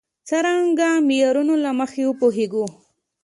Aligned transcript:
څرنګه 0.27 0.89
معیارونو 1.07 1.55
له 1.63 1.71
مخې 1.79 2.01
وپوهېږو. 2.05 2.65